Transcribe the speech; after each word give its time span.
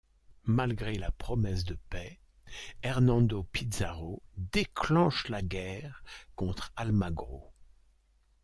Malgré 0.47 0.93
la 0.95 1.11
promesse 1.11 1.63
de 1.63 1.77
paix, 1.91 2.19
Hernando 2.81 3.43
Pizarro 3.43 4.23
déclenche 4.35 5.29
la 5.29 5.43
guerre 5.43 6.03
contre 6.35 6.73
Almagro. 6.75 7.53